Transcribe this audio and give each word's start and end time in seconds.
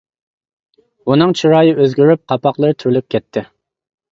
ئۇنىڭ 1.11 1.35
چىرايى 1.41 1.75
ئۆزگىرىپ، 1.83 2.25
قاپاقلىرى 2.33 2.79
تۈرۈلۈپ 2.85 3.09
كەتتى. 3.17 3.45